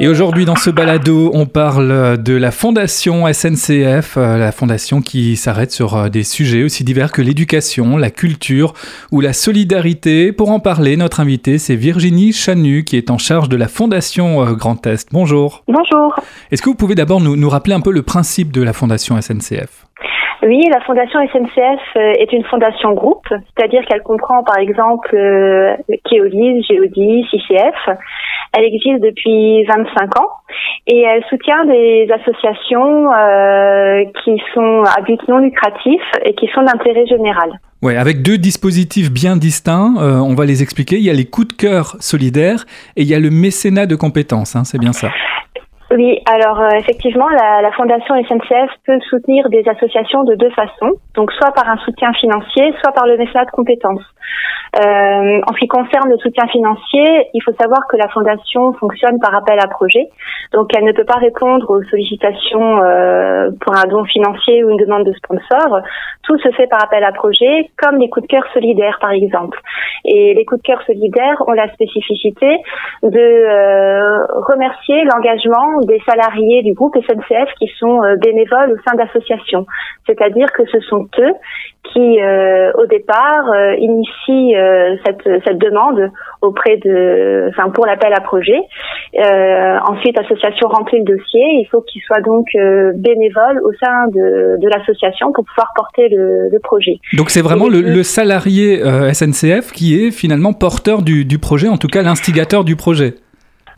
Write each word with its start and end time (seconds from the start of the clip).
Et 0.00 0.08
aujourd'hui, 0.08 0.44
dans 0.44 0.56
ce 0.56 0.70
balado, 0.70 1.30
on 1.34 1.46
parle 1.46 2.20
de 2.20 2.34
la 2.34 2.50
fondation 2.50 3.30
SNCF, 3.32 4.16
euh, 4.16 4.38
la 4.38 4.50
fondation 4.50 5.00
qui 5.00 5.36
s'arrête 5.36 5.70
sur 5.70 5.94
euh, 5.96 6.08
des 6.08 6.24
sujets 6.24 6.64
aussi 6.64 6.82
divers 6.82 7.12
que 7.12 7.22
l'éducation, 7.22 7.96
la 7.96 8.10
culture 8.10 8.74
ou 9.12 9.20
la 9.20 9.32
solidarité. 9.32 10.32
Pour 10.32 10.50
en 10.50 10.60
parler, 10.60 10.96
notre 10.96 11.20
invitée, 11.20 11.58
c'est 11.58 11.76
Virginie 11.76 12.32
Chanu, 12.32 12.84
qui 12.84 12.96
est 12.96 13.10
en 13.10 13.18
charge 13.18 13.48
de 13.48 13.56
la 13.56 13.68
fondation 13.68 14.42
euh, 14.42 14.52
Grand 14.54 14.84
Est. 14.86 15.08
Bonjour. 15.12 15.62
Bonjour. 15.68 16.14
Est-ce 16.50 16.62
que 16.62 16.70
vous 16.70 16.74
pouvez 16.74 16.94
d'abord 16.94 17.20
nous, 17.20 17.36
nous 17.36 17.48
rappeler 17.48 17.74
un 17.74 17.80
peu 17.80 17.92
le 17.92 18.02
principe 18.02 18.50
de 18.50 18.62
la 18.62 18.72
fondation 18.72 19.20
SNCF 19.20 19.86
oui, 20.42 20.68
la 20.72 20.80
fondation 20.80 21.20
SNCF 21.28 21.96
est 21.96 22.32
une 22.32 22.44
fondation 22.44 22.92
groupe, 22.92 23.26
c'est-à-dire 23.28 23.84
qu'elle 23.84 24.02
comprend 24.02 24.42
par 24.42 24.58
exemple 24.58 25.14
euh, 25.14 25.76
Keolis, 26.08 26.64
Géodis, 26.68 27.26
ICF. 27.32 27.98
Elle 28.54 28.64
existe 28.64 29.00
depuis 29.00 29.64
25 29.64 30.20
ans 30.20 30.28
et 30.86 31.00
elle 31.00 31.24
soutient 31.30 31.64
des 31.64 32.06
associations 32.12 33.10
euh, 33.12 34.04
qui 34.22 34.42
sont 34.52 34.82
à 34.84 35.00
but 35.00 35.20
non 35.28 35.38
lucratif 35.38 36.02
et 36.24 36.34
qui 36.34 36.48
sont 36.48 36.62
d'intérêt 36.62 37.06
général. 37.06 37.52
Ouais, 37.82 37.96
avec 37.96 38.22
deux 38.22 38.38
dispositifs 38.38 39.10
bien 39.10 39.36
distincts, 39.36 39.94
euh, 39.98 40.18
on 40.18 40.34
va 40.34 40.44
les 40.44 40.62
expliquer. 40.62 40.96
Il 40.96 41.02
y 41.02 41.10
a 41.10 41.14
les 41.14 41.24
coups 41.24 41.48
de 41.48 41.52
cœur 41.54 41.96
solidaires 42.00 42.64
et 42.96 43.02
il 43.02 43.08
y 43.08 43.14
a 43.14 43.20
le 43.20 43.30
mécénat 43.30 43.86
de 43.86 43.96
compétences, 43.96 44.54
hein, 44.54 44.64
c'est 44.64 44.78
bien 44.78 44.92
ça. 44.92 45.10
Oui, 45.94 46.18
alors 46.24 46.58
euh, 46.58 46.70
effectivement, 46.78 47.28
la, 47.28 47.60
la, 47.60 47.70
Fondation 47.72 48.14
SNCF 48.24 48.70
peut 48.86 48.98
soutenir 49.10 49.50
des 49.50 49.62
associations 49.68 50.24
de 50.24 50.34
deux 50.36 50.48
façons, 50.50 50.92
donc 51.14 51.30
soit 51.32 51.52
par 51.52 51.68
un 51.68 51.76
soutien 51.84 52.14
financier, 52.14 52.72
soit 52.80 52.92
par 52.92 53.06
le 53.06 53.18
mécénat 53.18 53.44
de 53.44 53.50
compétences. 53.50 54.04
Euh, 54.74 55.40
en 55.46 55.52
ce 55.52 55.58
qui 55.58 55.68
concerne 55.68 56.08
le 56.08 56.16
soutien 56.16 56.46
financier, 56.46 57.28
il 57.34 57.42
faut 57.42 57.52
savoir 57.60 57.86
que 57.90 57.96
la 57.98 58.08
Fondation 58.08 58.72
fonctionne 58.72 59.18
par 59.20 59.34
appel 59.34 59.58
à 59.60 59.68
projet, 59.68 60.08
donc 60.54 60.70
elle 60.74 60.84
ne 60.84 60.92
peut 60.92 61.04
pas 61.04 61.18
répondre 61.18 61.68
aux 61.68 61.82
sollicitations 61.82 62.82
euh, 62.82 63.50
pour 63.60 63.76
un 63.76 63.84
don 63.84 64.04
financier 64.04 64.64
ou 64.64 64.70
une 64.70 64.78
demande 64.78 65.04
de 65.04 65.12
sponsor. 65.12 65.80
Tout 66.22 66.38
se 66.38 66.50
fait 66.52 66.68
par 66.68 66.82
appel 66.82 67.04
à 67.04 67.12
projet, 67.12 67.70
comme 67.76 67.98
les 67.98 68.08
coups 68.08 68.26
de 68.26 68.32
cœur 68.32 68.44
solidaires 68.54 68.96
par 68.98 69.10
exemple. 69.10 69.60
Et 70.06 70.32
les 70.32 70.44
coups 70.46 70.62
de 70.62 70.66
cœur 70.66 70.82
solidaires 70.86 71.42
ont 71.46 71.52
la 71.52 71.70
spécificité 71.74 72.56
de 73.02 73.18
euh, 73.18 74.24
remercier 74.48 75.04
l'engagement 75.04 75.81
des 75.84 76.00
salariés 76.06 76.62
du 76.62 76.72
groupe 76.74 76.96
SNCF 76.96 77.48
qui 77.58 77.70
sont 77.78 78.02
euh, 78.02 78.16
bénévoles 78.16 78.72
au 78.72 78.76
sein 78.86 78.96
d'associations. 78.96 79.66
C'est-à-dire 80.06 80.52
que 80.52 80.64
ce 80.66 80.80
sont 80.80 81.08
eux 81.18 81.32
qui, 81.92 82.20
euh, 82.20 82.72
au 82.74 82.86
départ, 82.86 83.50
euh, 83.54 83.74
initient 83.76 84.54
cette, 85.04 85.28
cette 85.44 85.58
demande 85.58 86.10
auprès 86.40 86.76
de, 86.78 87.48
enfin 87.50 87.70
pour 87.70 87.86
l'appel 87.86 88.12
à 88.14 88.20
projet. 88.20 88.60
ensuite, 89.88 90.16
l'association 90.16 90.68
remplit 90.68 90.98
le 90.98 91.04
dossier. 91.04 91.42
Il 91.60 91.68
faut 91.70 91.82
qu'il 91.82 92.00
soit 92.02 92.20
donc 92.20 92.46
bénévole 92.94 93.60
au 93.64 93.72
sein 93.74 94.08
de, 94.08 94.58
de 94.58 94.68
l'association 94.68 95.32
pour 95.32 95.44
pouvoir 95.44 95.72
porter 95.74 96.08
le, 96.08 96.48
le 96.50 96.58
projet. 96.60 96.98
Donc 97.14 97.30
c'est 97.30 97.42
vraiment 97.42 97.68
le, 97.68 97.80
le, 97.80 98.02
salarié 98.02 98.80
SNCF 99.12 99.72
qui 99.72 100.02
est 100.02 100.10
finalement 100.10 100.52
porteur 100.52 101.02
du, 101.02 101.24
du 101.24 101.38
projet, 101.38 101.68
en 101.68 101.76
tout 101.76 101.88
cas 101.88 102.02
l'instigateur 102.02 102.64
du 102.64 102.76
projet. 102.76 103.14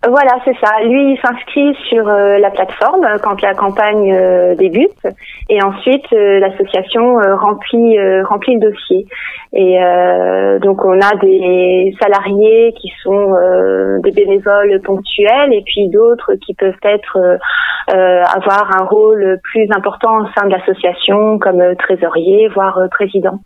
Voilà, 0.07 0.33
c'est 0.45 0.57
ça. 0.63 0.83
Lui, 0.83 1.13
il 1.13 1.19
s'inscrit 1.25 1.75
sur 1.89 2.07
euh, 2.09 2.39
la 2.39 2.51
plateforme 2.51 3.07
quand 3.23 3.41
la 3.41 3.55
campagne 3.55 4.13
euh, 4.13 4.55
débute, 4.55 5.07
et 5.49 5.63
ensuite 5.63 6.05
euh, 6.13 6.41
l'association 6.41 7.17
remplit 7.41 7.97
remplit 8.23 8.55
le 8.57 8.71
dossier. 8.71 9.07
Et 9.53 9.79
donc 10.61 10.85
on 10.85 11.01
a 11.01 11.15
des 11.21 11.95
salariés 12.01 12.75
qui 12.81 12.91
sont 13.03 13.33
des 14.03 14.11
bénévoles 14.11 14.81
ponctuels, 14.83 15.53
et 15.53 15.63
puis 15.65 15.89
d'autres 15.89 16.35
qui 16.45 16.55
peuvent 16.55 16.75
être 16.83 17.39
avoir 17.89 18.81
un 18.81 18.85
rôle 18.85 19.39
plus 19.45 19.69
important 19.71 20.19
au 20.19 20.27
sein 20.37 20.47
de 20.47 20.53
l'association, 20.53 21.39
comme 21.39 21.63
trésorier, 21.77 22.49
voire 22.49 22.79
président. 22.91 23.39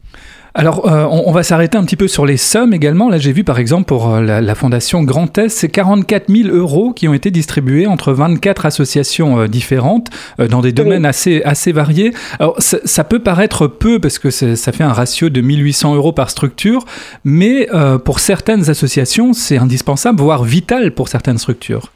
Alors, 0.58 0.90
euh, 0.90 1.06
on, 1.08 1.30
va 1.30 1.44
s'arrêter 1.44 1.78
un 1.78 1.84
petit 1.84 1.94
peu 1.94 2.08
sur 2.08 2.26
les 2.26 2.36
sommes 2.36 2.74
également. 2.74 3.08
Là, 3.08 3.18
j'ai 3.18 3.30
vu 3.30 3.44
par 3.44 3.60
exemple 3.60 3.84
pour 3.84 4.12
euh, 4.12 4.40
la, 4.40 4.54
Fondation 4.56 5.04
Grand 5.04 5.38
Est, 5.38 5.50
c'est 5.50 5.68
44 5.68 6.24
000 6.28 6.48
euros 6.48 6.92
qui 6.92 7.06
ont 7.06 7.14
été 7.14 7.30
distribués 7.30 7.86
entre 7.86 8.12
24 8.12 8.66
associations 8.66 9.38
euh, 9.38 9.46
différentes 9.46 10.08
dans 10.50 10.60
des 10.60 10.72
domaines 10.72 11.06
assez, 11.06 11.42
assez 11.44 11.70
variés. 11.70 12.12
Alors, 12.40 12.56
ça, 12.58 13.04
peut 13.04 13.20
paraître 13.20 13.68
peu 13.68 14.00
parce 14.00 14.18
que 14.18 14.30
ça 14.30 14.72
fait 14.72 14.82
un 14.82 14.92
ratio 14.92 15.28
de 15.28 15.40
1800 15.40 15.94
euros 15.94 16.10
par 16.10 16.28
structure, 16.28 16.84
mais 17.22 17.68
pour 18.04 18.18
certaines 18.18 18.68
associations, 18.68 19.34
c'est 19.34 19.58
indispensable, 19.58 20.20
voire 20.20 20.42
vital 20.42 20.92
pour 20.92 21.08
certaines 21.08 21.38
structures. 21.38 21.92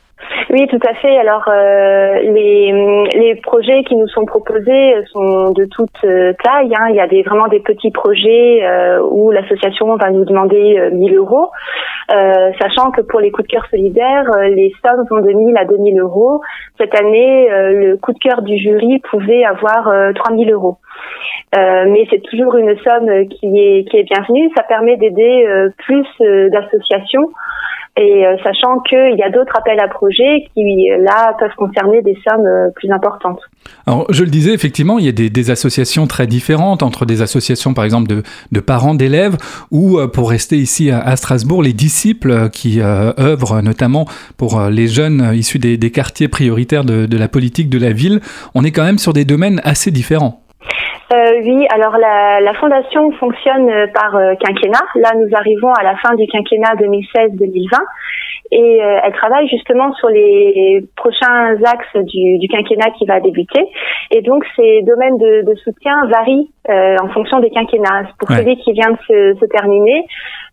Oui, 0.52 0.66
tout 0.66 0.80
à 0.86 0.92
fait. 0.92 1.16
Alors, 1.16 1.48
euh, 1.48 2.20
les, 2.20 3.08
les 3.14 3.34
projets 3.36 3.84
qui 3.84 3.96
nous 3.96 4.06
sont 4.08 4.26
proposés 4.26 4.94
sont 5.10 5.50
de 5.52 5.64
toute 5.64 6.04
euh, 6.04 6.34
taille. 6.44 6.74
Hein. 6.78 6.88
Il 6.90 6.96
y 6.96 7.00
a 7.00 7.06
des, 7.06 7.22
vraiment 7.22 7.48
des 7.48 7.60
petits 7.60 7.90
projets 7.90 8.62
euh, 8.62 9.00
où 9.02 9.30
l'association 9.30 9.96
va 9.96 10.10
nous 10.10 10.26
demander 10.26 10.90
1000 10.92 11.16
euros, 11.16 11.48
sachant 12.60 12.90
que 12.90 13.00
pour 13.00 13.20
les 13.20 13.30
coups 13.30 13.48
de 13.48 13.52
cœur 13.54 13.66
solidaires, 13.70 14.30
les 14.50 14.74
sommes 14.84 15.06
vont 15.08 15.22
de 15.22 15.32
1000 15.32 15.56
à 15.56 15.64
2000 15.64 15.98
euros. 15.98 16.42
Cette 16.78 16.94
année, 17.00 17.48
le 17.48 17.96
coup 17.96 18.12
de 18.12 18.18
cœur 18.18 18.42
du 18.42 18.58
jury 18.58 18.98
pouvait 19.10 19.44
avoir 19.44 19.90
3000 20.14 20.52
euros. 20.52 20.76
mais 21.54 22.06
c'est 22.10 22.22
toujours 22.22 22.56
une 22.56 22.76
somme 22.84 23.26
qui 23.28 23.58
est, 23.58 23.88
qui 23.88 23.96
est 23.96 24.02
bienvenue. 24.02 24.50
Ça 24.54 24.64
permet 24.64 24.98
d'aider 24.98 25.46
plus 25.78 26.06
d'associations 26.50 27.30
et 27.96 28.26
euh, 28.26 28.36
sachant 28.42 28.80
qu'il 28.80 29.16
y 29.18 29.22
a 29.22 29.28
d'autres 29.28 29.54
appels 29.54 29.78
à 29.78 29.86
projets 29.86 30.46
qui, 30.54 30.88
là, 30.98 31.36
peuvent 31.38 31.54
concerner 31.58 32.00
des 32.00 32.16
sommes 32.26 32.46
euh, 32.46 32.70
plus 32.74 32.90
importantes. 32.90 33.40
Alors, 33.86 34.06
je 34.08 34.24
le 34.24 34.30
disais, 34.30 34.54
effectivement, 34.54 34.98
il 34.98 35.04
y 35.04 35.08
a 35.10 35.12
des, 35.12 35.28
des 35.28 35.50
associations 35.50 36.06
très 36.06 36.26
différentes 36.26 36.82
entre 36.82 37.04
des 37.04 37.20
associations, 37.20 37.74
par 37.74 37.84
exemple, 37.84 38.08
de, 38.08 38.22
de 38.50 38.60
parents 38.60 38.94
d'élèves 38.94 39.36
ou, 39.70 39.98
euh, 39.98 40.08
pour 40.08 40.30
rester 40.30 40.56
ici 40.56 40.90
à, 40.90 41.14
Strasbourg, 41.16 41.62
les 41.62 41.74
disciples 41.74 42.48
qui 42.48 42.80
euh, 42.80 43.12
œuvrent 43.18 43.60
notamment 43.60 44.06
pour 44.38 44.60
les 44.62 44.88
jeunes 44.88 45.32
issus 45.34 45.58
des, 45.58 45.76
des 45.76 45.90
quartiers 45.90 46.28
prioritaires 46.28 46.84
de, 46.84 47.04
de 47.04 47.18
la 47.18 47.28
politique 47.28 47.68
de 47.68 47.78
la 47.78 47.92
ville. 47.92 48.20
On 48.54 48.64
est 48.64 48.70
quand 48.70 48.84
même 48.84 48.98
sur 48.98 49.12
des 49.12 49.26
domaines 49.26 49.60
assez 49.64 49.90
différents. 49.90 50.41
Euh, 51.12 51.42
oui, 51.44 51.66
alors 51.74 51.98
la, 51.98 52.40
la, 52.40 52.54
fondation 52.54 53.10
fonctionne 53.12 53.70
par 53.92 54.16
euh, 54.16 54.34
quinquennat. 54.36 54.84
Là, 54.94 55.10
nous 55.16 55.28
arrivons 55.36 55.72
à 55.72 55.82
la 55.82 55.96
fin 55.96 56.14
du 56.14 56.26
quinquennat 56.26 56.74
2016-2020 56.76 57.68
et 58.52 58.82
euh, 58.82 58.98
elle 59.02 59.12
travaille 59.14 59.48
justement 59.48 59.94
sur 59.94 60.08
les 60.08 60.84
prochains 60.94 61.56
axes 61.64 62.04
du, 62.04 62.38
du, 62.38 62.48
quinquennat 62.48 62.90
qui 62.98 63.06
va 63.06 63.18
débuter. 63.18 63.66
Et 64.10 64.20
donc, 64.20 64.44
ces 64.56 64.82
domaines 64.82 65.16
de, 65.16 65.42
de 65.50 65.54
soutien 65.56 66.04
varient 66.06 66.50
euh, 66.68 66.96
en 67.02 67.08
fonction 67.08 67.40
des 67.40 67.48
quinquennats. 67.48 68.10
Pour 68.18 68.28
celui 68.28 68.58
qui 68.58 68.72
vient 68.72 68.90
de 68.90 68.98
se, 69.08 69.40
se 69.40 69.46
terminer, 69.46 70.04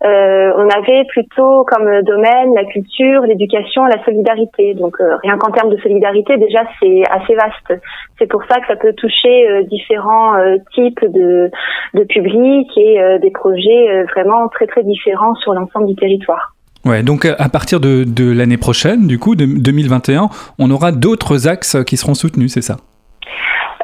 euh, 0.06 0.54
on 0.56 0.70
avait 0.70 1.04
plutôt 1.10 1.66
comme 1.66 2.02
domaine 2.04 2.56
la 2.56 2.64
culture, 2.64 3.24
l'éducation, 3.24 3.84
la 3.84 4.02
solidarité. 4.06 4.76
Donc, 4.76 4.96
rien 5.22 5.38
qu'en 5.38 5.52
termes 5.52 5.70
de 5.70 5.78
solidarité, 5.82 6.38
déjà, 6.38 6.62
c'est 6.80 7.04
assez 7.12 7.36
vaste. 7.36 7.82
C'est 8.18 8.30
pour 8.30 8.44
ça 8.46 8.62
que 8.62 8.68
ça 8.68 8.78
peut 8.78 8.94
toucher 8.94 9.66
différents 9.66 10.36
types 10.74 11.04
de, 11.04 11.52
de 11.94 12.04
publics 12.04 12.72
et 12.78 13.20
des 13.22 13.32
projets 13.32 14.04
vraiment 14.16 14.48
très 14.50 14.68
très 14.68 14.84
différents 14.84 15.36
sur 15.36 15.54
l'ensemble 15.54 15.88
du 15.88 15.96
territoire. 15.96 16.56
Ouais, 16.86 17.04
donc 17.04 17.26
à 17.26 17.50
partir 17.50 17.80
de, 17.80 18.06
de 18.06 18.32
l'année 18.32 18.58
prochaine, 18.58 19.08
du 19.08 19.20
coup, 19.20 19.36
de 19.36 19.46
2021, 19.46 20.30
on 20.60 20.72
aura 20.72 20.92
d'autres 20.92 21.48
axes 21.48 21.78
qui 21.86 21.98
seront 21.98 22.14
soutenus, 22.14 22.54
c'est 22.54 22.62
ça? 22.62 22.78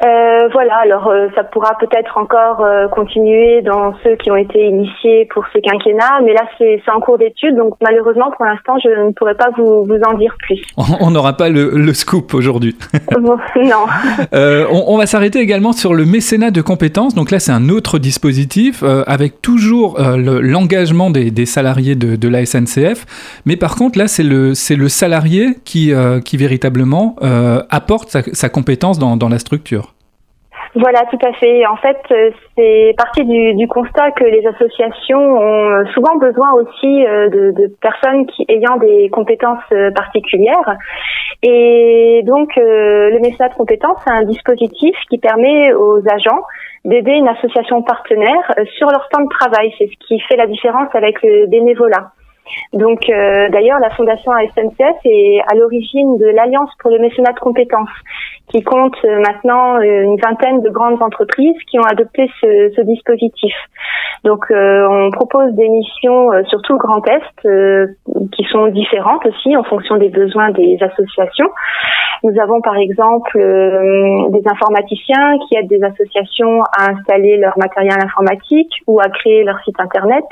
Euh, 0.04 0.25
voilà, 0.52 0.76
alors 0.76 1.08
euh, 1.08 1.28
ça 1.34 1.44
pourra 1.44 1.76
peut-être 1.78 2.18
encore 2.18 2.60
euh, 2.60 2.88
continuer 2.88 3.62
dans 3.62 3.94
ceux 4.02 4.16
qui 4.16 4.30
ont 4.30 4.36
été 4.36 4.66
initiés 4.66 5.26
pour 5.32 5.44
ce 5.52 5.58
quinquennat, 5.58 6.20
mais 6.24 6.32
là 6.32 6.42
c'est 6.58 6.80
en 6.94 7.00
cours 7.00 7.18
d'étude, 7.18 7.56
donc 7.56 7.74
malheureusement 7.80 8.30
pour 8.36 8.44
l'instant 8.44 8.74
je 8.82 8.88
ne 8.88 9.12
pourrais 9.12 9.34
pas 9.34 9.50
vous, 9.56 9.84
vous 9.84 10.00
en 10.08 10.14
dire 10.14 10.36
plus. 10.38 10.60
On 11.00 11.10
n'aura 11.10 11.34
pas 11.36 11.48
le, 11.48 11.70
le, 11.70 11.94
scoop 11.94 12.34
aujourd'hui. 12.34 12.76
non. 13.18 13.86
on, 14.32 14.84
on, 14.88 14.98
va 14.98 15.06
s'arrêter 15.06 15.40
également 15.40 15.72
sur 15.72 15.94
le 15.94 16.04
mécénat 16.04 16.50
de 16.50 16.60
compétences, 16.60 17.14
donc 17.14 17.30
là 17.30 17.38
c'est 17.38 17.52
un 17.52 17.68
autre 17.68 17.98
dispositif 17.98 18.82
avec 19.06 19.40
toujours 19.42 19.98
l'engagement 19.98 21.10
des, 21.10 21.30
des, 21.30 21.46
salariés 21.46 21.94
de, 21.94 22.16
de, 22.16 22.28
la 22.28 22.44
SNCF, 22.44 23.40
mais 23.46 23.56
par 23.56 23.76
contre 23.76 23.98
là 23.98 24.08
c'est 24.08 24.22
le, 24.22 24.48
le 24.50 24.88
salarié 24.88 25.56
qui, 25.64 25.92
qui 26.24 26.36
véritablement 26.36 27.16
apporte 27.70 28.10
sa, 28.10 28.22
sa 28.22 28.48
compétence 28.48 28.98
dans, 28.98 29.16
dans 29.16 29.28
la 29.28 29.38
structure. 29.38 29.95
Voilà, 30.78 31.06
tout 31.10 31.18
à 31.26 31.32
fait. 31.32 31.64
En 31.64 31.76
fait, 31.76 31.96
euh, 32.10 32.30
c'est 32.54 32.94
parti 32.98 33.24
du, 33.24 33.54
du, 33.54 33.66
constat 33.66 34.10
que 34.10 34.24
les 34.24 34.46
associations 34.46 35.18
ont 35.18 35.86
souvent 35.94 36.16
besoin 36.16 36.52
aussi 36.52 37.06
euh, 37.06 37.30
de, 37.30 37.74
personnes 37.80 38.26
qui 38.26 38.44
ayant 38.50 38.76
des 38.76 39.08
compétences 39.08 39.64
euh, 39.72 39.90
particulières. 39.92 40.76
Et 41.42 42.20
donc, 42.26 42.50
le 42.56 43.18
message 43.20 43.52
de 43.52 43.54
compétences, 43.54 43.96
c'est 44.04 44.12
un 44.12 44.24
dispositif 44.24 44.94
qui 45.08 45.16
permet 45.16 45.72
aux 45.72 46.02
agents 46.10 46.42
d'aider 46.84 47.12
une 47.12 47.28
association 47.28 47.82
partenaire 47.82 48.52
sur 48.76 48.88
leur 48.88 49.08
temps 49.08 49.22
de 49.22 49.30
travail. 49.30 49.72
C'est 49.78 49.86
ce 49.86 50.06
qui 50.06 50.20
fait 50.20 50.36
la 50.36 50.46
différence 50.46 50.88
avec 50.94 51.22
le 51.22 51.46
bénévolat. 51.46 52.10
Donc 52.72 53.06
d'ailleurs, 53.06 53.78
la 53.80 53.90
fondation 53.90 54.32
SNCF 54.32 54.96
est 55.04 55.40
à 55.50 55.54
l'origine 55.54 56.18
de 56.18 56.26
l'Alliance 56.26 56.70
pour 56.80 56.90
le 56.90 56.98
mécénat 56.98 57.32
de 57.32 57.40
compétences, 57.40 57.88
qui 58.48 58.62
compte 58.62 58.96
maintenant 59.04 59.80
une 59.80 60.16
vingtaine 60.20 60.62
de 60.62 60.70
grandes 60.70 61.02
entreprises 61.02 61.56
qui 61.70 61.78
ont 61.78 61.84
adopté 61.84 62.30
ce, 62.40 62.72
ce 62.74 62.80
dispositif. 62.82 63.54
Donc 64.24 64.46
on 64.50 65.10
propose 65.12 65.52
des 65.54 65.68
missions 65.68 66.30
sur 66.48 66.62
tout 66.62 66.74
le 66.74 66.78
Grand 66.78 67.02
Est 67.08 67.88
qui 68.32 68.44
sont 68.44 68.66
différentes 68.68 69.24
aussi 69.26 69.56
en 69.56 69.64
fonction 69.64 69.96
des 69.96 70.08
besoins 70.08 70.50
des 70.50 70.78
associations. 70.80 71.50
Nous 72.22 72.40
avons 72.40 72.60
par 72.60 72.76
exemple 72.76 73.38
euh, 73.38 74.28
des 74.30 74.42
informaticiens 74.46 75.38
qui 75.46 75.56
aident 75.56 75.68
des 75.68 75.82
associations 75.82 76.60
à 76.78 76.92
installer 76.92 77.36
leur 77.36 77.56
matériel 77.58 77.96
informatique 78.02 78.72
ou 78.86 79.00
à 79.00 79.08
créer 79.08 79.44
leur 79.44 79.58
site 79.64 79.78
internet. 79.78 80.24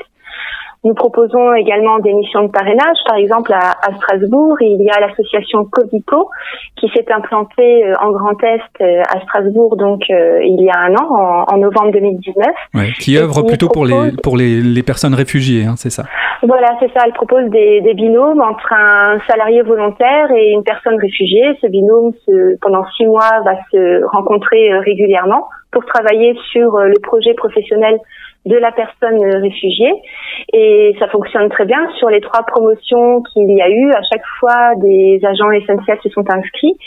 Nous 0.85 0.93
proposons 0.93 1.55
également 1.55 1.97
des 1.97 2.13
missions 2.13 2.43
de 2.43 2.51
parrainage. 2.51 2.97
Par 3.07 3.17
exemple, 3.17 3.51
à, 3.53 3.73
Strasbourg, 3.97 4.55
il 4.61 4.83
y 4.83 4.89
a 4.91 4.99
l'association 4.99 5.65
Codico 5.65 6.29
qui 6.75 6.87
s'est 6.89 7.11
implantée 7.11 7.83
euh, 7.83 7.95
en 8.03 8.11
Grand 8.11 8.41
Est 8.43 8.61
euh, 8.81 9.01
à 9.09 9.19
Strasbourg, 9.21 9.77
donc 9.77 10.03
euh, 10.11 10.43
il 10.43 10.63
y 10.63 10.69
a 10.69 10.77
un 10.77 10.93
an, 10.93 11.45
en, 11.47 11.57
novembre 11.57 11.91
2019. 11.91 12.93
qui 12.99 13.17
œuvre 13.17 13.41
plutôt 13.41 13.67
pour 13.67 13.85
les 13.85 14.11
pour 14.21 14.37
les, 14.37 14.83
personnes 14.83 15.15
réfugiées, 15.15 15.65
hein, 15.65 15.73
c'est 15.75 15.89
ça. 15.89 16.03
Voilà, 16.43 16.67
c'est 16.79 16.91
ça. 16.93 16.99
Elle 17.05 17.13
propose 17.13 17.49
des, 17.49 17.93
binômes 17.95 18.41
entre 18.41 18.71
un 18.73 19.17
salarié 19.27 19.63
volontaire 19.63 20.29
et 20.31 20.51
une 20.51 20.63
personne 20.63 20.99
réfugiée. 21.01 21.57
Ce 21.61 21.67
binôme, 21.67 22.11
pendant 22.61 22.85
six 22.95 23.07
mois, 23.07 23.41
va 23.43 23.55
se 23.71 24.03
rencontrer 24.11 24.77
régulièrement 24.79 25.47
pour 25.71 25.83
travailler 25.85 26.37
sur 26.51 26.77
le 26.77 26.99
projet 27.01 27.33
professionnel 27.33 27.97
de 28.45 28.55
la 28.55 28.71
personne 28.71 29.23
réfugiée. 29.41 29.93
Et 30.53 30.95
ça 30.99 31.07
fonctionne 31.07 31.49
très 31.49 31.65
bien. 31.65 31.89
Sur 31.97 32.09
les 32.09 32.21
trois 32.21 32.43
promotions 32.43 33.21
qu'il 33.23 33.51
y 33.51 33.61
a 33.61 33.69
eu 33.69 33.91
à 33.91 34.01
chaque 34.11 34.25
fois 34.39 34.75
des 34.77 35.19
agents 35.23 35.51
essentiels 35.51 35.99
se 36.03 36.09
sont 36.09 36.29
inscrits. 36.29 36.77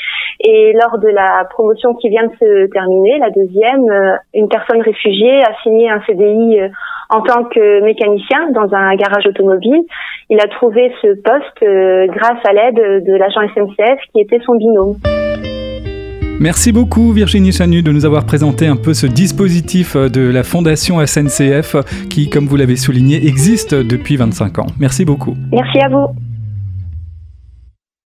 Et 0.40 0.72
lors 0.72 0.98
de 0.98 1.08
la 1.08 1.46
promotion 1.50 1.94
qui 1.94 2.08
vient 2.08 2.26
de 2.26 2.32
se 2.38 2.70
terminer 2.70 3.18
la 3.18 3.30
deuxième 3.30 3.90
euh, 3.90 4.16
une 4.34 4.48
personne 4.48 4.80
réfugiée 4.82 5.42
a 5.42 5.52
signé 5.62 5.90
un 5.90 6.00
CDI 6.06 6.60
euh, 6.60 6.68
en 7.10 7.22
tant 7.22 7.44
que 7.44 7.80
mécanicien 7.82 8.50
dans 8.50 8.72
un 8.74 8.94
garage 8.94 9.26
automobile. 9.26 9.82
Il 10.30 10.40
a 10.40 10.48
trouvé 10.48 10.92
ce 11.02 11.08
poste 11.20 11.62
euh, 11.62 12.06
grâce 12.06 12.44
à 12.46 12.52
l'aide 12.52 13.04
de 13.04 13.14
l'agent 13.16 13.40
SNCF 13.54 14.00
qui 14.12 14.20
était 14.20 14.40
son 14.44 14.54
binôme. 14.54 14.96
Merci 16.40 16.70
beaucoup 16.70 17.12
Virginie 17.12 17.50
Chanu 17.50 17.82
de 17.82 17.90
nous 17.90 18.04
avoir 18.04 18.24
présenté 18.24 18.68
un 18.68 18.76
peu 18.76 18.94
ce 18.94 19.08
dispositif 19.08 19.96
de 19.96 20.20
la 20.20 20.44
Fondation 20.44 21.04
SNCF 21.04 21.74
qui, 22.08 22.30
comme 22.30 22.46
vous 22.46 22.56
l'avez 22.56 22.76
souligné, 22.76 23.26
existe 23.26 23.74
depuis 23.74 24.16
25 24.16 24.60
ans. 24.60 24.66
Merci 24.78 25.04
beaucoup. 25.04 25.36
Merci 25.50 25.80
à 25.80 25.88
vous. 25.88 26.14